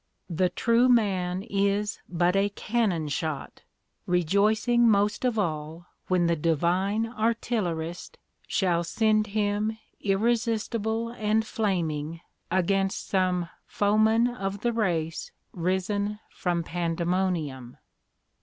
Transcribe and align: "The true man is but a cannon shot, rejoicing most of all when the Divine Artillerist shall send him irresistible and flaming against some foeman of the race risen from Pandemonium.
"The 0.31 0.49
true 0.49 0.89
man 0.89 1.43
is 1.43 1.99
but 2.09 2.35
a 2.35 2.49
cannon 2.49 3.07
shot, 3.07 3.61
rejoicing 4.07 4.89
most 4.89 5.23
of 5.23 5.37
all 5.37 5.85
when 6.07 6.25
the 6.25 6.35
Divine 6.35 7.05
Artillerist 7.05 8.17
shall 8.47 8.83
send 8.83 9.27
him 9.27 9.77
irresistible 9.99 11.09
and 11.09 11.45
flaming 11.45 12.19
against 12.49 13.09
some 13.09 13.49
foeman 13.67 14.27
of 14.27 14.61
the 14.61 14.73
race 14.73 15.31
risen 15.53 16.17
from 16.31 16.63
Pandemonium. 16.63 17.77